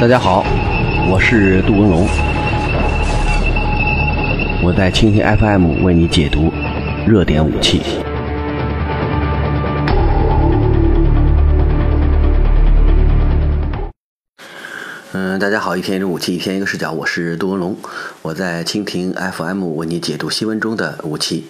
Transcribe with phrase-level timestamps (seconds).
[0.00, 0.42] 大家好，
[1.10, 2.08] 我是杜文龙，
[4.64, 6.50] 我在蜻蜓 FM 为你解读
[7.06, 7.82] 热点武器。
[15.12, 17.76] 嗯，大家好，一天一种武器，一天一个视角，我是杜文龙，
[18.22, 21.44] 我在蜻蜓 FM 为你解读新闻中的武器。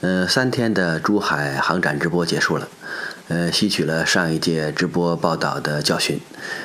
[0.00, 2.66] 嗯，三天的珠海航展直播结束了。
[3.32, 6.20] 呃，吸取了上一届直播报道的教训，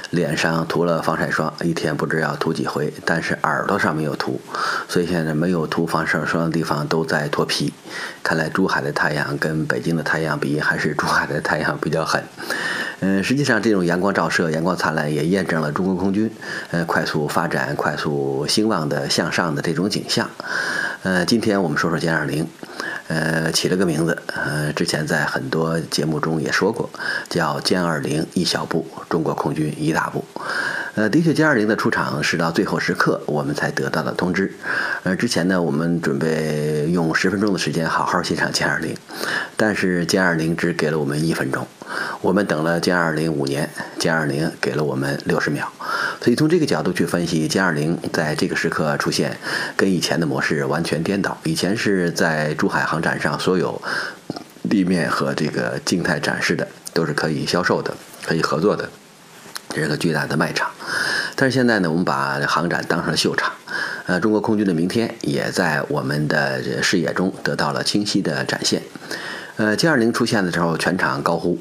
[0.09, 4.41] 脸上涂了防晒霜，一天不知要涂几回，但是耳朵上没有涂，
[4.89, 7.73] 所以现在没有涂防晒霜的地方都在脱皮。
[8.21, 12.21] 看来珠海的太阳跟北京的太阳比，还是珠海的太阳比较狠。
[12.99, 16.29] 嗯，实际上这种阳光照射、阳光灿烂，也验证了中国空军
[16.71, 20.29] 呃快速发展、快速兴旺的向上的这种景象。
[21.03, 22.47] 呃，今天我们说说歼二零。
[23.07, 26.89] 呃，起了个名字，呃，之前在很多节目中也说过，
[27.29, 30.25] 叫歼二零一小步，中国空军一大步。
[30.95, 34.53] 呃，的确，歼二零的出场是到最后时刻我们才得到的通知。
[35.03, 38.93] 呃，之前呢，我们准备用十分钟的时间好好欣赏歼二零，
[39.55, 41.65] 但是歼二零只给了我们一分钟。
[42.19, 45.71] 我们等了歼二零五年，歼二零给了我们六十秒。
[46.27, 49.37] 所以从这个角度去分析，歼二零在这个时刻出现，
[49.77, 51.37] 跟以前的模式完全颠倒。
[51.45, 53.81] 以前是在珠海航展上，所有
[54.69, 57.93] 地面和这个静态展示的都是可以销售的、
[58.25, 58.89] 可以合作的，
[59.69, 60.69] 这是个巨大的卖场。
[61.37, 63.53] 但是现在呢，我们把航展当成了秀场，
[64.07, 68.81] 呃，中国空军的明天也在我们的视野中得到了清晰的展现。
[69.55, 71.57] 呃，歼二零出现的时候，全场高呼，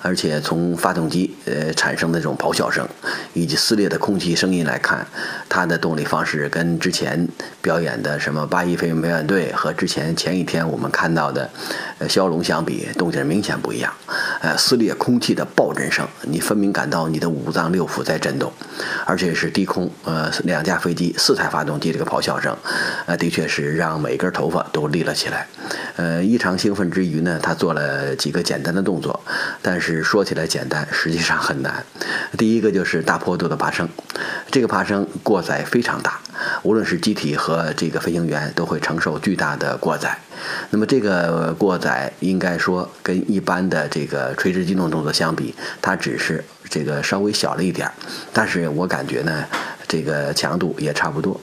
[0.00, 2.88] 而且从发动机呃产生的这种咆哮声，
[3.34, 5.06] 以及撕裂的空气声音来看，
[5.48, 7.28] 它的动力方式跟之前
[7.60, 11.50] 表演的什么八一飞行表演队和之前前一天我们看到的
[11.98, 13.92] 呃枭龙相比，动静明显不一样。
[14.40, 18.52] 呃，撕裂空气的爆震声，你分明感到你的五脏六腑在震动，
[19.04, 22.56] 而且是低空呃两架飞机四台发动机这个咆哮声，
[23.06, 25.46] 呃，的确是让每根头发都立了起来。
[25.96, 27.38] 呃，异常兴奋之余呢。
[27.42, 29.18] 他做了几个简单的动作，
[29.62, 31.84] 但是说起来简单，实际上很难。
[32.36, 33.88] 第一个就是大坡度的爬升，
[34.50, 36.20] 这个爬升过载非常大，
[36.62, 40.16] 无论是机体和这个飞行员都会承受巨大的过载。
[40.70, 47.92] 那么这个过载应该说跟一般的这个垂直机动动作相比，它只是这个稍微小了一点儿，
[48.32, 49.44] 但是我感觉呢，
[49.86, 51.40] 这个强度也差不多。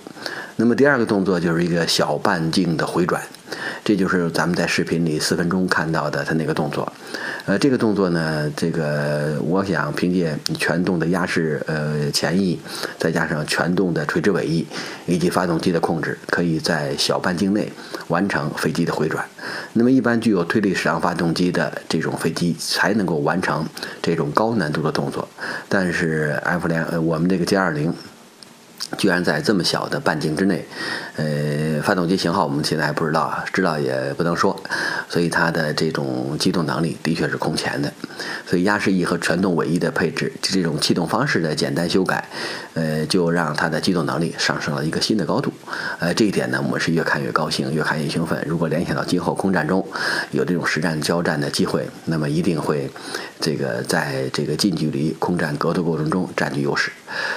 [0.55, 3.21] 那么第二个动作就是一个小半径的回转。
[3.83, 6.91] 这就是咱们在视频里四分钟看到的他那个动作，
[7.45, 12.59] 呃，这个动作呢，这个我想凭借全动的压式呃前翼，
[12.97, 14.65] 再加上全动的垂直尾翼
[15.05, 17.71] 以及发动机的控制，可以在小半径内
[18.07, 19.23] 完成飞机的回转。
[19.73, 23.65] 那么，一般具有推力矢量发动机的这种飞机才能够完成
[24.01, 25.27] 这种高难度的动作。
[25.69, 27.93] 但是 F 两呃，我们这个歼二零。
[28.99, 30.63] 居然在这么小的半径之内，
[31.15, 31.25] 呃，
[31.81, 34.59] 发动机型号我们现在还不知道啊，知道也不能说，
[35.09, 37.91] 所以它的这种机动能力的确是空前的。
[38.45, 42.27] 所以压式翼和传动尾翼的配置，这种气动方式的简单修改，
[42.73, 45.51] 呃，就让它的机动能力上升了一个新的高度。
[45.99, 48.41] 呃，这一点呢，我们是越看越高兴，越看越兴奋。
[48.47, 49.85] 如果联想到今后空战中
[50.31, 52.89] 有这种实战交战的机会，那么一定会
[53.39, 56.91] 这个在这个近距离空战格斗过程中占据优势。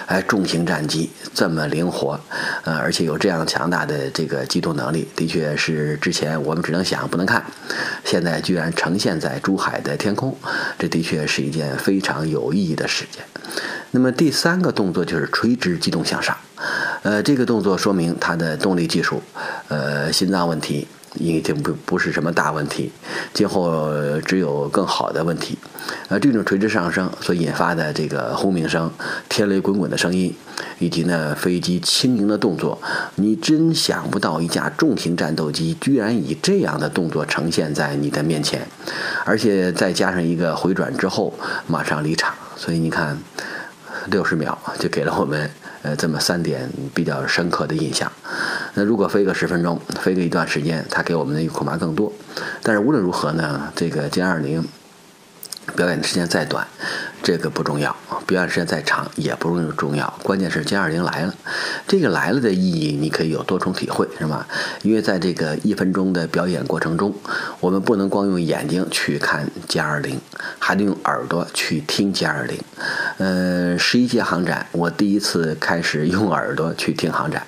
[0.07, 1.11] 哎，重型战机。
[1.35, 2.19] 这么灵活，
[2.65, 7.45] 呃，而且有这样强大的这个机动能力，的确是之前我们只能想不能看，
[8.05, 10.37] 现在居然呈现在珠海的天空，
[10.79, 13.23] 这的确是一件非常有意义的事件。
[13.93, 16.37] 那么第三个动作就是垂直机动向上，
[17.03, 19.23] 呃，这个动作说明它的动力技术，
[19.69, 20.89] 呃，心脏问题。
[21.19, 22.91] 已经不不是什么大问题，
[23.35, 23.91] 今后
[24.25, 25.59] 只有更好的问题。
[26.09, 28.91] 呃，这种垂直上升所引发的这个轰鸣声、
[29.29, 30.35] 天雷滚滚的声音，
[30.79, 32.81] 以及呢飞机轻盈的动作，
[33.17, 38.67] 你真想不到一架重型战斗机居然以这样的动作呈现在你的面前，
[39.25, 41.33] 而且再加上一个回转之后
[41.67, 43.19] 马上离场，所以你看，
[44.07, 45.51] 六十秒就给了我们
[45.83, 48.11] 呃这么三点比较深刻的印象。
[48.75, 52.13] 那如果飞个十分钟，飞个一段时间，它给我们的恐怕更多。
[52.63, 54.65] 但是无论如何呢，这个歼二零
[55.79, 56.67] 表演的时间再短，
[57.23, 57.95] 这个不重要；
[58.27, 60.13] 表演时间再长也不容易重要。
[60.25, 61.33] 关键是歼二零来了，
[61.87, 64.45] 这个来了的意义你可以有多重体会，是吧？
[64.83, 67.15] 因为在这个一分钟的表演过程中，
[67.61, 70.21] 我们不能光用眼睛去看歼二零，
[70.59, 72.59] 还得用耳朵去听歼二零。
[73.19, 77.47] 呃，十一届航展，我第一次开始用耳朵去听航展。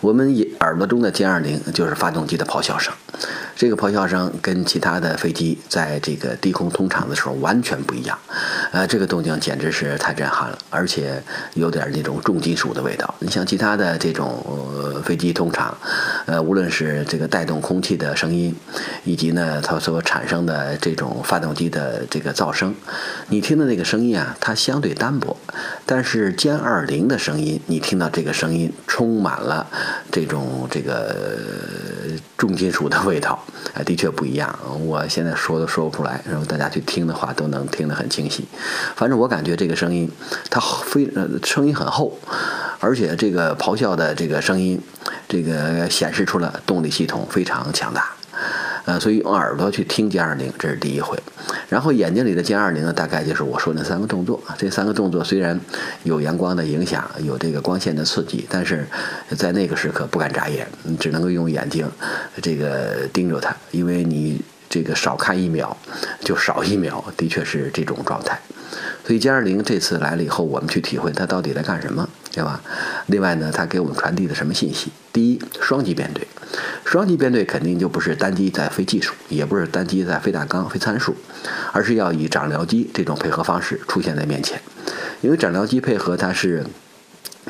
[0.00, 2.94] 我们耳朵中的歼二零就是发动机的咆哮声，
[3.54, 8.16] 这个咆哮声跟其他的飞机在这个低空通场的时候完全不一样，
[8.70, 11.20] 呃，这个动静简直是太震撼了，而且
[11.54, 13.12] 有点那种重金属的味道。
[13.18, 15.76] 你像其他的这种飞机通常，
[16.26, 18.54] 呃，无论是这个带动空气的声音，
[19.02, 22.72] 以及呢它所产生的这种发动机的这个噪声，
[23.26, 25.36] 你听的那个声音啊，它相对单薄，
[25.84, 29.66] 但是歼二零的声音，你听到这个声音充满了
[30.12, 31.75] 这种这个。
[32.36, 33.38] 重金属的味道，
[33.74, 34.58] 啊， 的确不一样。
[34.80, 38.46] 我现在说都说不出来，然后大家去听的话都能听得很清晰。
[38.94, 40.10] 反正我感觉这个声音，
[40.50, 42.18] 它非呃声音很厚，
[42.80, 44.80] 而且这个咆哮的这个声音，
[45.28, 48.15] 这个显示出了动力系统非常强大。
[48.86, 51.18] 呃，所以用耳朵去听歼二零，这是第一回。
[51.68, 54.40] 然后眼睛里的歼二零呢，大概就是我说那三个动作。
[54.56, 55.60] 这三个动作虽然
[56.04, 58.86] 有阳光的影响，有这个光线的刺激，但是
[59.36, 61.90] 在那个时刻不敢眨眼，你只能够用眼睛
[62.40, 65.76] 这个盯着它，因为你这个少看一秒
[66.20, 68.40] 就少一秒，的确是这种状态。
[69.04, 72.60] 所以歼二零这次来了以后，我们去体会它到底在干什么，对吧？
[73.06, 74.92] 另外呢，它给我们传递的什么信息？
[75.10, 76.28] 第一，双机编队。
[76.84, 81.16] 双机编队肯定就不是单机在飞技术，也不是单机在飞大纲、飞参数，
[81.72, 84.60] 而是要以长僚机这种配合方式出现在面前，
[85.22, 86.66] 因为长僚机配合它是。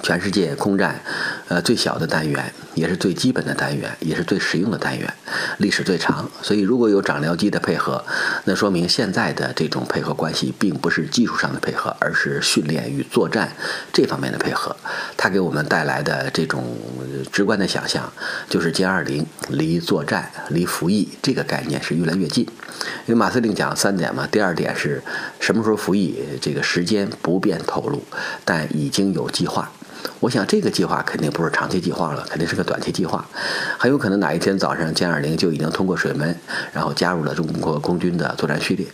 [0.02, 1.00] 全世界空战，
[1.48, 5.14] 呃，最小的单元，也是最基本的单元，也是最实用的单元，
[5.58, 6.28] 历史最长。
[6.42, 8.04] 所以，如果有长僚机的配合，
[8.46, 13.52] 那说明现在的这种配合关系，并不是技术上的配合，而是训练与作战
[13.92, 14.74] 这方面的配合。
[15.16, 16.76] 它给我们带来的这种
[17.30, 18.12] 直观的想象，
[18.50, 22.44] 就是歼二零离作战、离服役这个概念是越来越近。
[23.06, 25.00] 因为马司令讲三点嘛，第二点是
[25.38, 28.02] 什么时候服役，这个时间不便透露，
[28.44, 29.70] 但已经有计划。
[30.20, 33.24] 我想这个计划肯定不是长期计划了，肯定是个短期计划，
[33.78, 36.34] 很有可能哪一天早上歼二零就已经通过水门，
[36.72, 38.86] 然后加入了中国空军的作战序列。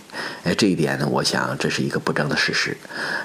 [0.44, 2.76] 哎，这一点呢，我想这是一个不争的事实。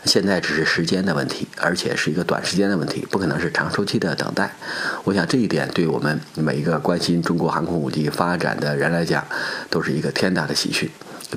[0.05, 4.55] 现在只是时间的问题，而且是一个短时间的问题，不可能是长周期的等待。
[5.03, 9.25] 我想这一点对我们每一个关心中国航空武器发展的人来讲，
[9.69, 10.89] 都是一个天大的喜讯。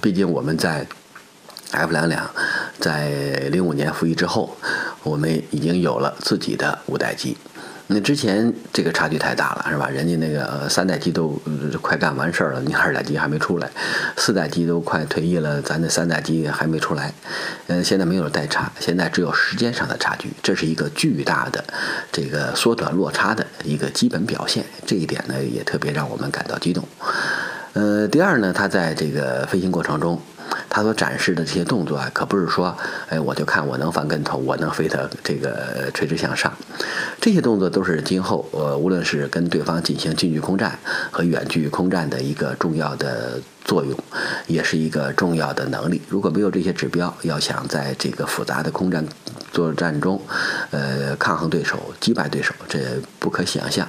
[0.03, 0.87] 毕竟我们在
[1.73, 2.31] F 两两
[2.79, 3.09] 在
[3.51, 4.57] 零五年服役之后。
[5.03, 7.37] 我们已经有了自己的五代机，
[7.87, 9.89] 那之前这个差距太大了，是吧？
[9.89, 11.41] 人家那个三代机都
[11.81, 13.71] 快干完事儿了，你二代机还没出来，
[14.17, 17.13] 四代机都快退役了，咱那三代机还没出来。
[17.69, 21.65] 嗯，现在没有代差，现在只有时间上的差距，这是一个巨大的
[22.13, 24.65] 这个缩短落差的一个基本表现。
[24.87, 26.87] 这一点呢，也特别让我们感到激动。
[27.73, 30.21] 呃，第二呢，它在这个飞行过程中。
[30.71, 32.75] 他所展示的这些动作啊，可不是说，
[33.09, 36.51] 哎，我就看我能翻跟头，我能飞得这个垂直向上。
[37.21, 40.79] 这些动作都是今后呃，无论是跟对方进行近距空战
[41.11, 43.99] 和远距空战的一个重要的作用，
[44.47, 46.01] 也是一个重要的能力。
[46.09, 49.05] 如果没有这些指标，要想在这个复杂的空战
[49.53, 50.23] 作战中，
[50.71, 52.79] 呃，抗衡对手、击败对手，这
[53.19, 53.87] 不可想象。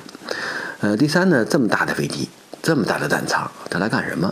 [0.80, 2.28] 呃，第三呢，这么大的飞机。
[2.64, 4.32] 这么大的弹仓，它来干什么？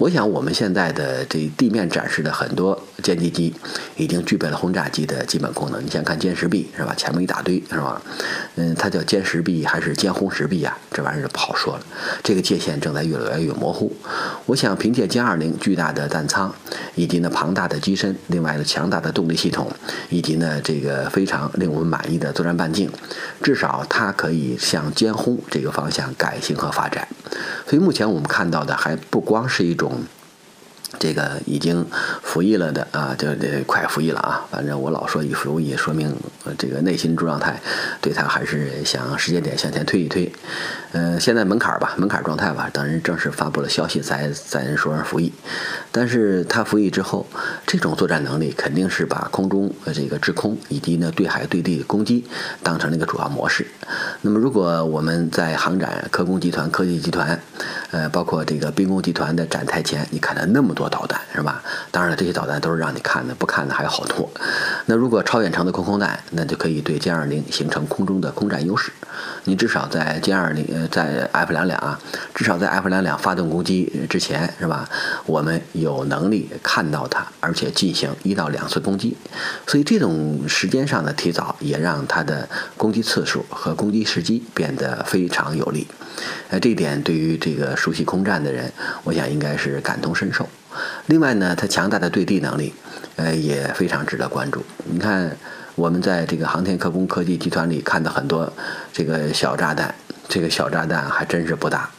[0.00, 3.54] 我想我们现在的这地面展示的很多歼击机，
[3.98, 5.84] 已经具备了轰炸机的基本功能。
[5.84, 6.94] 你先看歼十 B 是吧？
[6.96, 8.00] 前面一大堆是吧？
[8.56, 10.74] 嗯，它叫歼十 B 还是歼轰十 B 呀？
[10.90, 11.82] 这玩意儿就不好说了。
[12.22, 13.94] 这个界限正在越来越模糊。
[14.46, 16.50] 我想凭借歼二零巨大的弹仓，
[16.94, 19.70] 以及呢庞大的机身，另外呢强大的动力系统，
[20.08, 22.90] 以及呢这个非常令我们满意的作战半径，
[23.42, 27.06] 至少它可以向歼轰这个方向改型和发展。
[27.66, 29.89] 所以目前我们看到的还不光是一种。
[29.90, 30.04] 嗯
[30.98, 31.86] 这个已经
[32.20, 34.44] 服役了的啊，就这快服役了啊。
[34.50, 36.12] 反正我老说已服役，说明
[36.58, 37.60] 这个内心状态
[38.00, 40.30] 对他还是想时间点向前推一推。
[40.90, 45.32] 嗯，现在门槛吧，门槛状态吧，等人正式发布了消息才才人说服役。
[45.92, 47.24] 但是他服役之后，
[47.64, 52.24] 这种作战能力肯定是把空中这个制空以及呢对海对地攻击
[52.64, 53.64] 当成了一个主要模式。
[54.22, 57.40] 那么如果我们在航展科工集团、科技集团，
[57.92, 60.80] 呃，包括这个兵工集团的展台前，你看到那么多。
[60.80, 61.62] 多导弹是吧？
[61.90, 64.26] 当然了，这些导弹都是让你看的，不看的还有好多。
[64.86, 68.90] 那如果超远程的空空弹，那就可以对歼二零形成空中的空战优势。
[69.44, 72.00] 你至少在歼二零呃，在 F 两两啊，
[72.34, 74.88] 至少在 F 两两发动攻击之前是吧？
[75.26, 79.14] 我们有能力看到它，而且进行一到两次攻击。
[79.66, 85.86] 所以这种时间上的提早，也让它的攻击次数和攻击时机变得非常有利。
[86.48, 88.72] 呃，这一点对于这个熟悉空战的人，
[89.04, 90.48] 我想应该是感同身受。
[91.06, 92.72] 另外呢，它强大的对地能力，
[93.16, 94.64] 呃，也非常值得关注。
[94.84, 95.36] 你看，
[95.74, 98.52] 我们在这个航天科工科技集团里看到很多
[98.92, 99.94] 这个小炸弹，
[100.28, 101.90] 这个小炸弹还真是不大。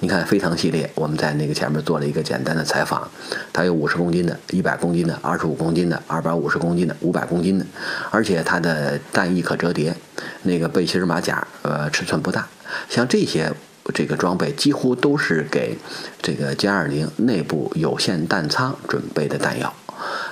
[0.00, 3.08] 你看飞腾系列，我们在那个前面做了一个简单的采访，
[3.52, 7.64] 它有五十公斤的、一百公斤的、二十五公斤的、二百五十公斤的、五百公斤的，
[8.10, 9.94] 而且它的弹翼可折叠，
[10.42, 12.46] 那个背心马甲呃尺寸不大。
[12.88, 13.52] 像这些
[13.94, 15.76] 这个装备几乎都是给
[16.20, 19.74] 这个歼二零内部有限弹仓准备的弹药。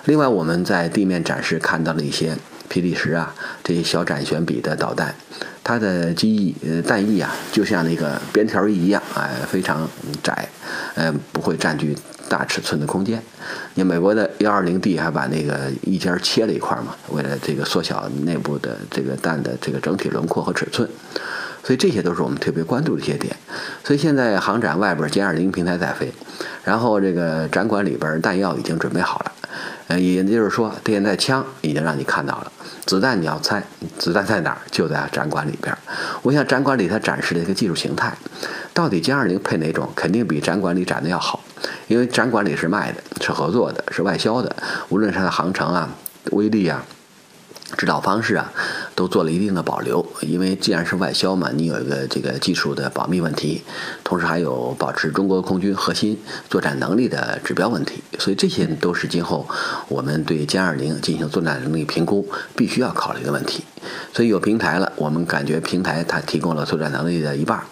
[0.05, 2.37] 另外，我们在地面展示看到了一些
[2.71, 5.15] 霹雳十啊这些小展旋比的导弹。
[5.65, 9.89] 它的机翼呃弹翼啊，就像那个边条翼一样，哎，非常
[10.23, 10.49] 窄，
[10.95, 11.97] 呃，不会占据
[12.29, 13.21] 大尺寸的空间。
[13.75, 20.89] 你美国的幺二零 D 还把那个翼尖切了一块嘛，为了这个缩小内部的这个弹的这个整体轮廓和尺寸。
[21.67, 23.35] 所以这些都是我们特别关注的一些点。
[23.83, 26.13] 所以现在航展外边歼二零平台在飞，
[26.63, 29.33] 然后这个展馆里边弹药已经准备好了，
[29.89, 32.53] 呃，也就是说现在枪已经让你看到了。
[32.85, 33.61] 子弹你要猜，
[33.99, 34.59] 子弹在哪儿？
[34.71, 35.77] 就在展馆里边。
[36.23, 38.17] 我想展馆里它展示的一个技术形态，
[38.73, 41.43] 到底歼二零配哪种，肯定比展馆里展的要好，
[41.89, 44.55] 因为展馆里是卖的，是合作的，是外销的，
[44.89, 45.89] 无论是它的航程啊、
[46.31, 46.85] 威力啊。
[47.77, 48.53] 指导方式啊，
[48.97, 53.63] 都做了一定的保留，因为既然是外销嘛，你有一个这个技术的保密问题，
[54.03, 59.47] 同时还有保持中国空军核心作战能力的指标问题，所以这些都是今后
[59.89, 62.27] 我们对歼二零进行作战能力评估
[62.57, 63.63] 必须要考虑的问题。
[64.13, 67.63] 所以有平台了，我们感觉平台它提供了作战能力的一半，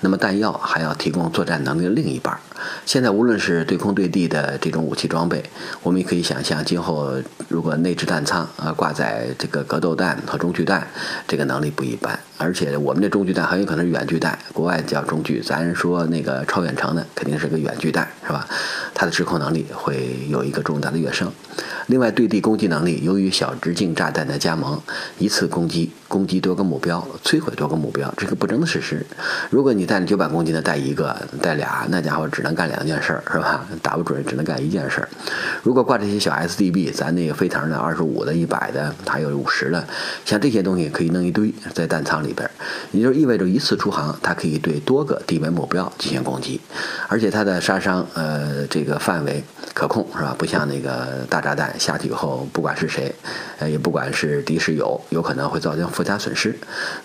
[0.00, 2.38] 那么弹药还要提供作战能力的另一半。
[2.86, 5.42] 现在无论是对空对地的这种武器装备，
[5.82, 7.12] 我们也可以想象，今后
[7.48, 10.86] 如果内置弹仓啊挂载这个格斗弹和中距弹，
[11.26, 12.18] 这个能力不一般。
[12.36, 18.46] 而且我们这中距弹很有可能是远距弹，国外叫中距，咱说那个超远程的肯定是个远距弹，是吧？
[18.92, 21.30] 它的制空能力会有一个重大的跃升。
[21.86, 24.80] 另外，对地攻击能力，由于小直径炸弹的加盟，
[25.18, 29.04] 一次攻击攻击多个目标，摧毁多个目标，这个不争的事实。
[29.50, 33.66] 如果你带九百公斤的带一个、带俩，那家伙只能干两件事儿，是吧？
[33.82, 35.08] 打不准，只能干一件事儿。
[35.64, 39.84] 如果挂这些小 SDB，咱那个飞腾的二十五的、一百的，还有五十的，
[40.24, 42.48] 像这些东西可以弄一堆在弹仓里边，
[42.92, 46.60] 也就意味着一次出航，它可以对多个地面目标进行攻击，
[47.08, 49.42] 而且它的杀伤呃这个范围
[49.74, 50.32] 可控，是吧？
[50.38, 51.74] 不像那个大炸弹。
[51.76, 53.12] 下去以后，不管是谁，
[53.58, 56.56] 呃，也不管是敌是友，有可能会造成加损失。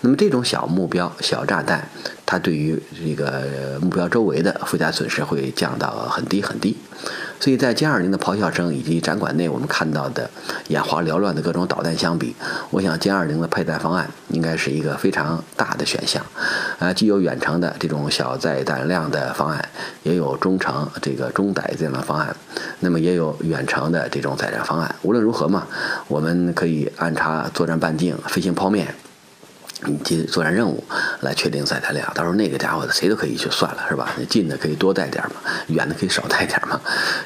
[0.02, 1.88] 那么这种小目标、小炸弹，
[2.24, 6.76] 它对于这个目标周围的附加损失会降到很低很低。
[7.40, 10.28] 所以在歼二零的咆哮声以及展馆内我们看到的
[10.68, 12.36] 眼花缭乱的各种导弹相比，
[12.70, 16.22] 我想歼二零的配弹方案应该是一个非常大的选项。
[16.78, 19.68] 啊，既有远程的这种小载弹量的方案，
[20.02, 22.36] 也有中程这个中载这样的方案，
[22.80, 24.94] 那么也有远程的这种载弹方案。
[25.00, 25.66] 无论如何嘛，
[26.08, 28.94] 我们可以安插作战半径飞行剖面。
[29.86, 30.84] 以及作战任务
[31.20, 34.08] 来确定载弹量，到时候那个家伙谁都可以去算了，是吧？
[34.28, 36.80] 近的可以多带点嘛，远的可以少带点嘛。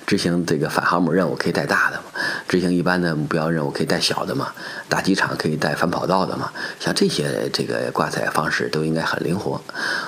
[0.07, 4.53] 执行这个反航母任务可以带大的嘛，执行一般的目标任务可以带小的嘛，
[4.89, 6.51] 打机场可以带反跑道的嘛。
[6.79, 9.61] 像这些这个挂载方式都应该很灵活。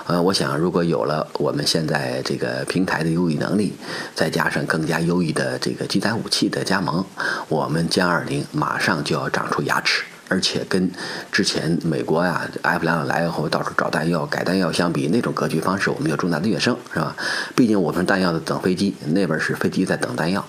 [0.07, 3.75] 呃，我想如果有了我们现在这个平台的优异能力，
[4.15, 7.05] 再加上更加优异的这个机载武器的加盟，
[7.49, 10.05] 我们歼二零马上就要长出牙齿。
[10.29, 10.91] 而且跟
[11.31, 17.17] 之前美国呀，F 两两来以后到处找弹药、改弹药相比，那种格局方式，我们有重大的跃升，是吧？
[17.55, 20.45] 毕竟我们弹药的等飞机，那边是飞机在等弹药，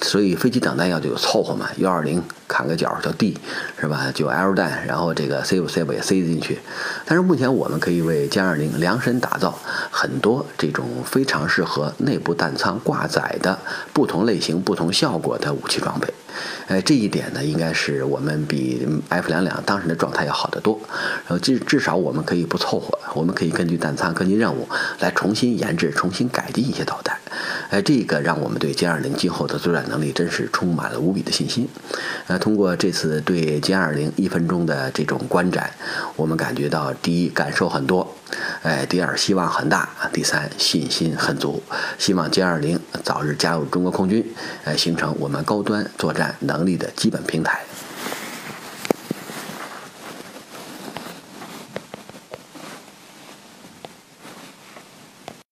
[0.00, 1.68] 所以飞机等弹药就凑合嘛。
[1.76, 3.36] 幺二零砍个角叫 D，
[3.78, 4.10] 是吧？
[4.14, 6.58] 就 L 弹，然后这个 C 五 C 五也塞进去。
[7.04, 9.58] 但是目前我们可以为歼二零量身打造
[9.90, 13.58] 很多这种非常适合内部弹仓挂载的
[13.92, 16.12] 不同类型、不同效果的武器装备。
[16.66, 20.78] 哎，这一点呢，应该是我们比 F 两两当时的状态要好得多。
[21.26, 24.68] 然后至至少我们可以不凑合，我们可以根据弹仓、根据任务
[25.00, 27.16] 来重新研制、重新改进一些导弹。
[27.70, 31.68] 哎，这个让我们对歼二零今后的作战能力真是充满了无比的信心。
[32.26, 35.70] 呃，通过这次对歼二零一分钟的这种观展，
[36.16, 38.14] 我们感觉到第一感受很多，
[38.62, 41.62] 哎，第二希望很大，第三信心很足。
[41.98, 44.24] 希望歼二零早日加入中国空军，
[44.64, 47.60] 哎，形成我们高端作战能力的基本平台。